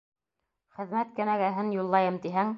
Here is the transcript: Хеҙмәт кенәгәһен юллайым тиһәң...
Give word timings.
Хеҙмәт 0.77 1.13
кенәгәһен 1.21 1.71
юллайым 1.79 2.21
тиһәң... 2.27 2.49